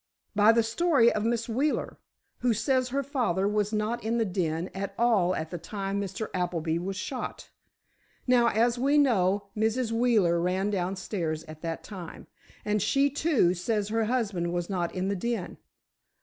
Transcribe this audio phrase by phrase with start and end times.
[0.35, 1.99] "By the story of Miss Wheeler,
[2.39, 6.31] who says her father was not in the den at all at the time Mr.
[6.33, 7.51] Appleby was shot.
[8.25, 9.91] Now, as we know, Mrs.
[9.91, 12.25] Wheeler ran downstairs at that time,
[12.65, 15.59] and she, too, says her husband was not in the den.